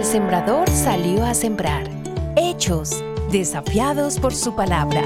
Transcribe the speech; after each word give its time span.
sembrador 0.00 0.70
salió 0.70 1.22
a 1.22 1.34
sembrar. 1.34 1.84
Hechos, 2.34 3.04
desafiados 3.30 4.18
por 4.18 4.34
su 4.34 4.56
palabra. 4.56 5.02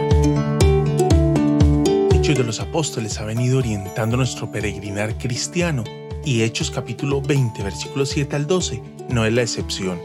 Hechos 2.15 2.39
de 2.39 2.45
los 2.45 2.61
Apóstoles 2.61 3.19
ha 3.19 3.25
venido 3.25 3.59
orientando 3.59 4.17
nuestro 4.17 4.49
peregrinar 4.53 5.19
cristiano 5.19 5.83
y 6.25 6.43
Hechos 6.43 6.71
capítulo 6.71 7.21
20, 7.21 7.65
versículos 7.65 8.11
7 8.11 8.37
al 8.37 8.47
12 8.47 8.81
no 9.09 9.25
es 9.25 9.33
la 9.33 9.43
excepción. 9.43 9.99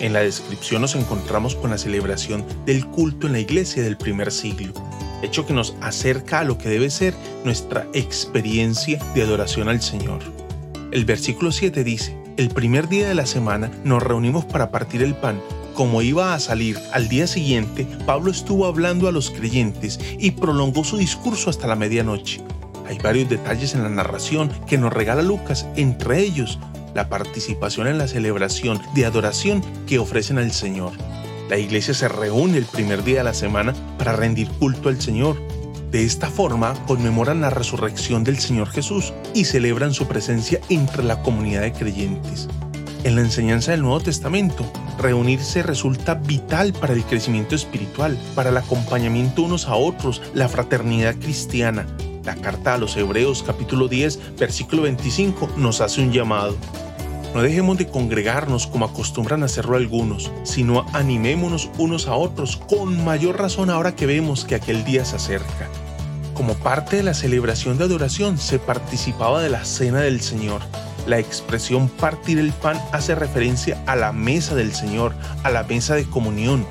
En 0.00 0.12
la 0.12 0.20
descripción 0.20 0.82
nos 0.82 0.96
encontramos 0.96 1.54
con 1.54 1.70
la 1.70 1.78
celebración 1.78 2.44
del 2.66 2.84
culto 2.84 3.28
en 3.28 3.34
la 3.34 3.40
iglesia 3.40 3.84
del 3.84 3.96
primer 3.96 4.32
siglo, 4.32 4.72
hecho 5.22 5.46
que 5.46 5.54
nos 5.54 5.76
acerca 5.80 6.40
a 6.40 6.44
lo 6.44 6.58
que 6.58 6.68
debe 6.68 6.90
ser 6.90 7.14
nuestra 7.44 7.86
experiencia 7.94 8.98
de 9.14 9.22
adoración 9.22 9.68
al 9.68 9.80
Señor. 9.80 10.18
El 10.90 11.04
versículo 11.04 11.52
7 11.52 11.84
dice, 11.84 12.25
el 12.36 12.50
primer 12.50 12.88
día 12.88 13.08
de 13.08 13.14
la 13.14 13.26
semana 13.26 13.70
nos 13.84 14.02
reunimos 14.02 14.44
para 14.44 14.70
partir 14.70 15.02
el 15.02 15.14
pan. 15.14 15.40
Como 15.74 16.02
iba 16.02 16.34
a 16.34 16.40
salir 16.40 16.78
al 16.92 17.08
día 17.08 17.26
siguiente, 17.26 17.86
Pablo 18.04 18.30
estuvo 18.30 18.66
hablando 18.66 19.08
a 19.08 19.12
los 19.12 19.30
creyentes 19.30 19.98
y 20.18 20.32
prolongó 20.32 20.84
su 20.84 20.96
discurso 20.96 21.50
hasta 21.50 21.66
la 21.66 21.76
medianoche. 21.76 22.42
Hay 22.88 22.98
varios 22.98 23.28
detalles 23.28 23.74
en 23.74 23.82
la 23.82 23.88
narración 23.88 24.50
que 24.66 24.78
nos 24.78 24.92
regala 24.92 25.22
Lucas, 25.22 25.66
entre 25.76 26.20
ellos 26.20 26.58
la 26.94 27.08
participación 27.08 27.88
en 27.88 27.98
la 27.98 28.08
celebración 28.08 28.80
de 28.94 29.06
adoración 29.06 29.62
que 29.86 29.98
ofrecen 29.98 30.38
al 30.38 30.52
Señor. 30.52 30.92
La 31.48 31.58
iglesia 31.58 31.94
se 31.94 32.08
reúne 32.08 32.58
el 32.58 32.64
primer 32.64 33.04
día 33.04 33.18
de 33.18 33.24
la 33.24 33.34
semana 33.34 33.74
para 33.98 34.12
rendir 34.12 34.48
culto 34.48 34.88
al 34.88 35.00
Señor. 35.00 35.36
De 35.90 36.04
esta 36.04 36.28
forma 36.28 36.74
conmemoran 36.86 37.40
la 37.40 37.50
resurrección 37.50 38.24
del 38.24 38.38
Señor 38.38 38.68
Jesús 38.68 39.12
y 39.34 39.44
celebran 39.44 39.94
su 39.94 40.06
presencia 40.08 40.60
entre 40.68 41.04
la 41.04 41.22
comunidad 41.22 41.62
de 41.62 41.72
creyentes. 41.72 42.48
En 43.04 43.14
la 43.14 43.20
enseñanza 43.20 43.70
del 43.70 43.82
Nuevo 43.82 44.00
Testamento, 44.00 44.70
reunirse 44.98 45.62
resulta 45.62 46.14
vital 46.14 46.72
para 46.72 46.92
el 46.92 47.04
crecimiento 47.04 47.54
espiritual, 47.54 48.18
para 48.34 48.50
el 48.50 48.56
acompañamiento 48.56 49.42
unos 49.42 49.68
a 49.68 49.76
otros, 49.76 50.22
la 50.34 50.48
fraternidad 50.48 51.14
cristiana. 51.14 51.86
La 52.24 52.34
carta 52.34 52.74
a 52.74 52.78
los 52.78 52.96
Hebreos 52.96 53.44
capítulo 53.46 53.86
10 53.86 54.36
versículo 54.36 54.82
25 54.82 55.50
nos 55.56 55.80
hace 55.80 56.00
un 56.00 56.12
llamado. 56.12 56.56
No 57.36 57.42
dejemos 57.42 57.76
de 57.76 57.86
congregarnos 57.86 58.66
como 58.66 58.86
acostumbran 58.86 59.42
hacerlo 59.42 59.76
algunos, 59.76 60.32
sino 60.42 60.86
animémonos 60.94 61.68
unos 61.76 62.08
a 62.08 62.14
otros 62.14 62.56
con 62.56 63.04
mayor 63.04 63.38
razón 63.38 63.68
ahora 63.68 63.94
que 63.94 64.06
vemos 64.06 64.46
que 64.46 64.54
aquel 64.54 64.86
día 64.86 65.04
se 65.04 65.16
acerca. 65.16 65.68
Como 66.32 66.54
parte 66.54 66.96
de 66.96 67.02
la 67.02 67.12
celebración 67.12 67.76
de 67.76 67.84
adoración 67.84 68.38
se 68.38 68.58
participaba 68.58 69.42
de 69.42 69.50
la 69.50 69.66
cena 69.66 70.00
del 70.00 70.22
Señor. 70.22 70.62
La 71.06 71.18
expresión 71.18 71.90
partir 71.90 72.38
el 72.38 72.54
pan 72.54 72.80
hace 72.92 73.14
referencia 73.14 73.82
a 73.84 73.96
la 73.96 74.12
mesa 74.12 74.54
del 74.54 74.74
Señor, 74.74 75.12
a 75.42 75.50
la 75.50 75.62
mesa 75.62 75.94
de 75.94 76.06
comunión. 76.06 76.66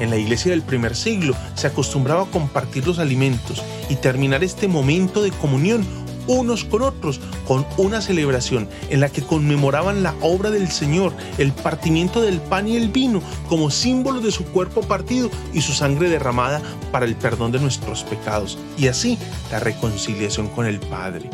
En 0.00 0.10
la 0.10 0.18
iglesia 0.18 0.50
del 0.50 0.60
primer 0.60 0.96
siglo 0.96 1.34
se 1.54 1.66
acostumbraba 1.66 2.24
a 2.24 2.30
compartir 2.30 2.86
los 2.86 2.98
alimentos 2.98 3.64
y 3.88 3.96
terminar 3.96 4.44
este 4.44 4.68
momento 4.68 5.22
de 5.22 5.30
comunión 5.30 5.86
unos 6.30 6.64
con 6.64 6.82
otros 6.82 7.20
con 7.46 7.66
una 7.76 8.00
celebración 8.00 8.68
en 8.88 9.00
la 9.00 9.08
que 9.08 9.22
conmemoraban 9.22 10.02
la 10.02 10.14
obra 10.20 10.50
del 10.50 10.70
Señor, 10.70 11.12
el 11.38 11.52
partimiento 11.52 12.22
del 12.22 12.40
pan 12.40 12.68
y 12.68 12.76
el 12.76 12.88
vino 12.88 13.20
como 13.48 13.70
símbolo 13.70 14.20
de 14.20 14.30
su 14.30 14.44
cuerpo 14.44 14.82
partido 14.82 15.28
y 15.52 15.60
su 15.60 15.72
sangre 15.72 16.08
derramada 16.08 16.62
para 16.92 17.04
el 17.04 17.16
perdón 17.16 17.50
de 17.50 17.58
nuestros 17.58 18.04
pecados 18.04 18.58
y 18.78 18.86
así 18.86 19.18
la 19.50 19.58
reconciliación 19.58 20.48
con 20.48 20.66
el 20.66 20.78
Padre. 20.78 21.28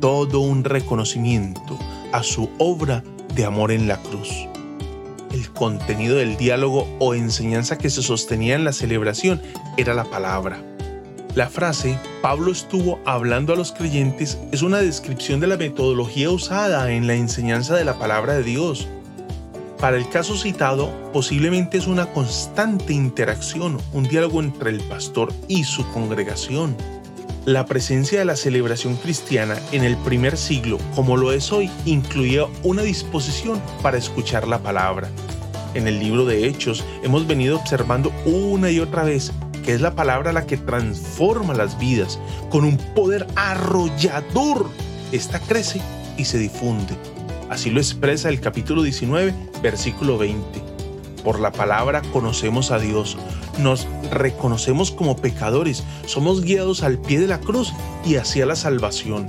Todo 0.00 0.40
un 0.40 0.62
reconocimiento 0.62 1.78
a 2.12 2.22
su 2.22 2.50
obra 2.58 3.02
de 3.34 3.44
amor 3.46 3.72
en 3.72 3.88
la 3.88 3.96
cruz. 4.02 4.28
El 5.32 5.50
contenido 5.50 6.16
del 6.16 6.36
diálogo 6.36 6.86
o 6.98 7.14
enseñanza 7.14 7.78
que 7.78 7.90
se 7.90 8.02
sostenía 8.02 8.54
en 8.54 8.64
la 8.64 8.72
celebración 8.72 9.40
era 9.76 9.94
la 9.94 10.04
palabra 10.04 10.62
la 11.38 11.48
frase 11.48 11.96
Pablo 12.20 12.50
estuvo 12.50 12.98
hablando 13.04 13.52
a 13.52 13.56
los 13.56 13.70
creyentes 13.70 14.36
es 14.50 14.62
una 14.62 14.78
descripción 14.78 15.38
de 15.38 15.46
la 15.46 15.56
metodología 15.56 16.32
usada 16.32 16.90
en 16.90 17.06
la 17.06 17.14
enseñanza 17.14 17.76
de 17.76 17.84
la 17.84 17.96
palabra 17.96 18.34
de 18.34 18.42
Dios. 18.42 18.88
Para 19.78 19.96
el 19.96 20.08
caso 20.08 20.36
citado, 20.36 20.90
posiblemente 21.12 21.78
es 21.78 21.86
una 21.86 22.06
constante 22.06 22.92
interacción, 22.92 23.78
un 23.92 24.02
diálogo 24.02 24.40
entre 24.40 24.70
el 24.70 24.80
pastor 24.80 25.32
y 25.46 25.62
su 25.62 25.88
congregación. 25.92 26.76
La 27.44 27.66
presencia 27.66 28.18
de 28.18 28.24
la 28.24 28.34
celebración 28.34 28.96
cristiana 28.96 29.60
en 29.70 29.84
el 29.84 29.96
primer 29.98 30.36
siglo, 30.36 30.78
como 30.96 31.16
lo 31.16 31.30
es 31.30 31.52
hoy, 31.52 31.70
incluía 31.84 32.46
una 32.64 32.82
disposición 32.82 33.62
para 33.80 33.96
escuchar 33.96 34.48
la 34.48 34.58
palabra. 34.58 35.08
En 35.74 35.86
el 35.86 36.00
libro 36.00 36.24
de 36.24 36.48
Hechos 36.48 36.84
hemos 37.04 37.28
venido 37.28 37.56
observando 37.56 38.10
una 38.24 38.72
y 38.72 38.80
otra 38.80 39.04
vez 39.04 39.32
es 39.66 39.80
la 39.80 39.94
palabra 39.94 40.32
la 40.32 40.46
que 40.46 40.56
transforma 40.56 41.54
las 41.54 41.78
vidas 41.78 42.18
con 42.50 42.64
un 42.64 42.76
poder 42.94 43.26
arrollador. 43.36 44.68
Esta 45.12 45.40
crece 45.40 45.80
y 46.16 46.24
se 46.24 46.38
difunde. 46.38 46.94
Así 47.50 47.70
lo 47.70 47.80
expresa 47.80 48.28
el 48.28 48.40
capítulo 48.40 48.82
19, 48.82 49.34
versículo 49.62 50.18
20. 50.18 50.62
Por 51.24 51.40
la 51.40 51.50
palabra 51.50 52.02
conocemos 52.12 52.70
a 52.70 52.78
Dios, 52.78 53.16
nos 53.58 53.86
reconocemos 54.10 54.90
como 54.90 55.16
pecadores, 55.16 55.84
somos 56.06 56.42
guiados 56.42 56.82
al 56.82 56.98
pie 56.98 57.20
de 57.20 57.26
la 57.26 57.40
cruz 57.40 57.72
y 58.04 58.16
hacia 58.16 58.46
la 58.46 58.56
salvación. 58.56 59.26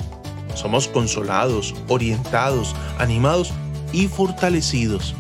Somos 0.54 0.88
consolados, 0.88 1.76
orientados, 1.88 2.76
animados 2.98 3.52
y 3.92 4.08
fortalecidos. 4.08 5.16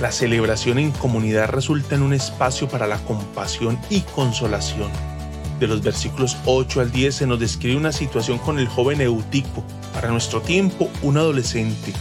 La 0.00 0.10
celebración 0.10 0.78
en 0.78 0.90
comunidad 0.90 1.50
resulta 1.50 1.94
en 1.94 2.02
un 2.02 2.12
espacio 2.12 2.68
para 2.68 2.86
la 2.86 2.98
compasión 3.04 3.78
y 3.90 4.00
consolación. 4.00 4.90
De 5.60 5.68
los 5.68 5.82
versículos 5.82 6.36
8 6.46 6.80
al 6.80 6.90
10 6.90 7.14
se 7.14 7.26
nos 7.26 7.38
describe 7.38 7.76
una 7.76 7.92
situación 7.92 8.38
con 8.38 8.58
el 8.58 8.66
joven 8.66 9.00
Eutico, 9.00 9.64
para 9.94 10.08
nuestro 10.08 10.42
tiempo 10.42 10.90
un 11.02 11.16
adolescente. 11.16 11.92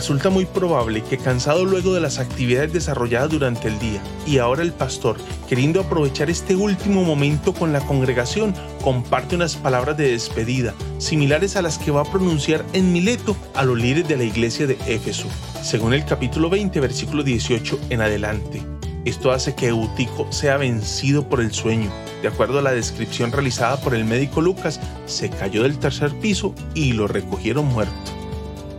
Resulta 0.00 0.30
muy 0.30 0.46
probable 0.46 1.02
que 1.02 1.18
cansado 1.18 1.66
luego 1.66 1.92
de 1.92 2.00
las 2.00 2.18
actividades 2.18 2.72
desarrolladas 2.72 3.28
durante 3.28 3.68
el 3.68 3.78
día, 3.78 4.00
y 4.26 4.38
ahora 4.38 4.62
el 4.62 4.72
pastor, 4.72 5.18
queriendo 5.46 5.78
aprovechar 5.78 6.30
este 6.30 6.56
último 6.56 7.04
momento 7.04 7.52
con 7.52 7.74
la 7.74 7.80
congregación, 7.80 8.54
comparte 8.82 9.36
unas 9.36 9.56
palabras 9.56 9.98
de 9.98 10.12
despedida, 10.12 10.72
similares 10.96 11.54
a 11.56 11.60
las 11.60 11.76
que 11.76 11.90
va 11.90 12.00
a 12.00 12.10
pronunciar 12.10 12.64
en 12.72 12.94
Mileto 12.94 13.36
a 13.54 13.62
los 13.62 13.76
líderes 13.76 14.08
de 14.08 14.16
la 14.16 14.24
iglesia 14.24 14.66
de 14.66 14.78
Éfeso 14.86 15.26
según 15.62 15.92
el 15.92 16.06
capítulo 16.06 16.48
20, 16.48 16.80
versículo 16.80 17.22
18 17.22 17.78
en 17.90 18.00
adelante. 18.00 18.62
Esto 19.04 19.32
hace 19.32 19.54
que 19.54 19.68
Eutico 19.68 20.32
sea 20.32 20.56
vencido 20.56 21.28
por 21.28 21.42
el 21.42 21.52
sueño. 21.52 21.92
De 22.22 22.28
acuerdo 22.28 22.58
a 22.58 22.62
la 22.62 22.72
descripción 22.72 23.32
realizada 23.32 23.78
por 23.78 23.94
el 23.94 24.06
médico 24.06 24.40
Lucas, 24.40 24.80
se 25.04 25.28
cayó 25.28 25.64
del 25.64 25.78
tercer 25.78 26.18
piso 26.20 26.54
y 26.74 26.94
lo 26.94 27.06
recogieron 27.06 27.66
muerto. 27.66 28.19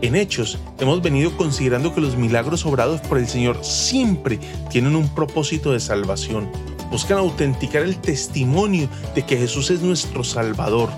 En 0.02 0.16
Hechos, 0.16 0.58
hemos 0.78 1.00
venido 1.00 1.36
considerando 1.36 1.94
que 1.94 2.00
los 2.00 2.16
milagros 2.16 2.66
obrados 2.66 3.00
por 3.00 3.18
el 3.18 3.26
Señor 3.26 3.64
siempre 3.64 4.38
tienen 4.70 4.96
un 4.96 5.08
propósito 5.14 5.72
de 5.72 5.80
salvación. 5.80 6.50
Buscan 6.90 7.18
autenticar 7.18 7.82
el 7.82 7.96
testimonio 7.96 8.88
de 9.14 9.24
que 9.24 9.38
Jesús 9.38 9.70
es 9.70 9.80
nuestro 9.80 10.24
Salvador, 10.24 10.90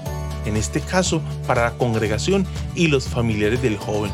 en 0.47 0.57
este 0.57 0.81
caso 0.81 1.23
para 1.47 1.63
la 1.63 1.79
congregación 1.79 2.47
y 2.75 2.89
los 2.89 3.07
familiares 3.07 3.63
del 3.63 3.77
joven 3.77 4.11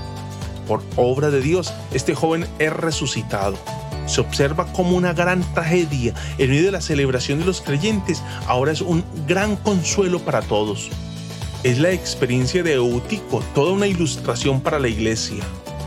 por 0.71 0.84
obra 0.95 1.33
de 1.33 1.41
Dios, 1.41 1.75
este 1.93 2.15
joven 2.15 2.47
es 2.61 2.73
resucitado. 2.73 3.59
Se 4.06 4.21
observa 4.21 4.73
como 4.73 4.97
una 4.97 5.12
gran 5.12 5.43
tragedia 5.53 6.14
en 6.38 6.50
medio 6.50 6.67
de 6.67 6.70
la 6.70 6.81
celebración 6.81 7.41
de 7.41 7.44
los 7.44 7.61
creyentes, 7.61 8.23
ahora 8.47 8.70
es 8.70 8.81
un 8.81 9.03
gran 9.26 9.56
consuelo 9.56 10.20
para 10.20 10.43
todos. 10.43 10.88
Es 11.62 11.79
la 11.79 11.93
experiencia 11.93 12.62
de 12.62 12.73
Eutico, 12.73 13.45
toda 13.55 13.75
una 13.75 13.87
ilustración 13.87 14.62
para 14.62 14.79
la 14.79 14.89
iglesia. 14.89 15.45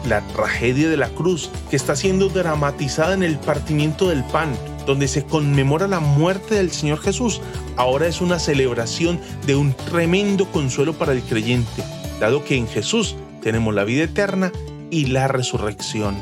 La 0.07 0.21
tragedia 0.27 0.87
de 0.87 0.97
la 0.97 1.09
cruz, 1.09 1.49
que 1.71 1.75
está 1.75 1.95
siendo 1.95 2.29
dramatizada 2.29 3.15
en 3.15 3.23
el 3.23 3.39
partimiento 3.39 4.07
del 4.09 4.23
pan, 4.25 4.55
donde 4.85 5.07
se 5.07 5.25
conmemora 5.25 5.87
la 5.87 5.99
muerte 5.99 6.53
del 6.53 6.71
Señor 6.71 6.99
Jesús, 6.99 7.41
ahora 7.75 8.05
es 8.05 8.21
una 8.21 8.37
celebración 8.37 9.19
de 9.47 9.55
un 9.55 9.73
tremendo 9.73 10.45
consuelo 10.51 10.93
para 10.93 11.11
el 11.11 11.23
creyente, 11.23 11.83
dado 12.19 12.43
que 12.43 12.55
en 12.55 12.67
Jesús 12.67 13.15
tenemos 13.41 13.73
la 13.73 13.83
vida 13.83 14.03
eterna 14.03 14.51
y 14.91 15.07
la 15.07 15.27
resurrección. 15.27 16.15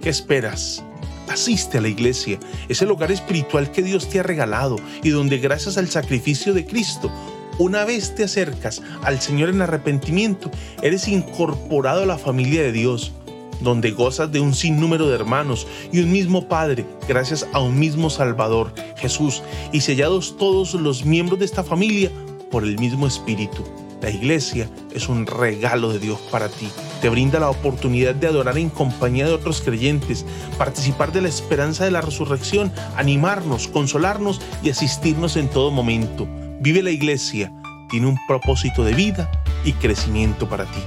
¿Qué 0.00 0.08
esperas? 0.08 0.82
Asiste 1.28 1.76
a 1.76 1.82
la 1.82 1.88
iglesia, 1.88 2.38
es 2.70 2.80
el 2.80 2.90
hogar 2.90 3.12
espiritual 3.12 3.70
que 3.70 3.82
Dios 3.82 4.08
te 4.08 4.20
ha 4.20 4.22
regalado 4.22 4.76
y 5.02 5.10
donde 5.10 5.38
gracias 5.38 5.76
al 5.76 5.88
sacrificio 5.88 6.54
de 6.54 6.64
Cristo, 6.64 7.12
una 7.58 7.84
vez 7.84 8.14
te 8.14 8.24
acercas 8.24 8.82
al 9.02 9.20
Señor 9.20 9.48
en 9.48 9.62
arrepentimiento, 9.62 10.50
eres 10.82 11.08
incorporado 11.08 12.02
a 12.02 12.06
la 12.06 12.18
familia 12.18 12.62
de 12.62 12.72
Dios, 12.72 13.12
donde 13.60 13.90
gozas 13.90 14.32
de 14.32 14.40
un 14.40 14.54
sinnúmero 14.54 15.08
de 15.08 15.14
hermanos 15.14 15.66
y 15.92 16.00
un 16.00 16.10
mismo 16.10 16.48
Padre, 16.48 16.84
gracias 17.08 17.46
a 17.52 17.60
un 17.60 17.78
mismo 17.78 18.10
Salvador, 18.10 18.74
Jesús, 18.96 19.42
y 19.72 19.80
sellados 19.80 20.36
todos 20.36 20.74
los 20.74 21.04
miembros 21.04 21.38
de 21.38 21.44
esta 21.44 21.62
familia 21.62 22.10
por 22.50 22.64
el 22.64 22.78
mismo 22.78 23.06
Espíritu. 23.06 23.62
La 24.00 24.10
iglesia 24.10 24.68
es 24.92 25.08
un 25.08 25.26
regalo 25.26 25.92
de 25.92 26.00
Dios 26.00 26.18
para 26.30 26.48
ti 26.48 26.68
te 27.02 27.08
brinda 27.08 27.40
la 27.40 27.50
oportunidad 27.50 28.14
de 28.14 28.28
adorar 28.28 28.56
en 28.56 28.70
compañía 28.70 29.26
de 29.26 29.32
otros 29.32 29.60
creyentes, 29.60 30.24
participar 30.56 31.10
de 31.10 31.20
la 31.20 31.28
esperanza 31.28 31.84
de 31.84 31.90
la 31.90 32.00
resurrección, 32.00 32.72
animarnos, 32.96 33.66
consolarnos 33.66 34.40
y 34.62 34.70
asistirnos 34.70 35.36
en 35.36 35.48
todo 35.48 35.72
momento. 35.72 36.28
Vive 36.62 36.80
la 36.80 36.90
iglesia, 36.92 37.52
tiene 37.90 38.06
un 38.06 38.16
propósito 38.28 38.84
de 38.84 38.94
vida 38.94 39.28
y 39.64 39.72
crecimiento 39.72 40.48
para 40.48 40.64
ti. 40.64 40.78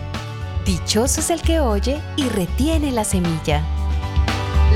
Dichoso 0.66 1.20
es 1.20 1.30
el 1.30 1.42
que 1.42 1.60
oye 1.60 2.00
y 2.16 2.30
retiene 2.30 2.94
la 2.94 3.04
semilla. 3.04 3.62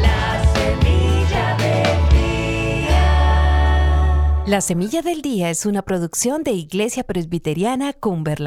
La 0.01 0.43
semilla 0.53 1.55
del 1.55 2.09
día. 2.83 4.43
La 4.45 4.59
semilla 4.59 5.01
del 5.01 5.21
día 5.21 5.49
es 5.49 5.65
una 5.65 5.83
producción 5.83 6.43
de 6.43 6.51
Iglesia 6.51 7.05
Presbiteriana 7.05 7.93
Cumberland. 7.93 8.37